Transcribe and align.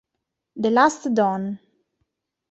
The 0.55 0.71
Last 0.71 1.09
Don 1.13 1.59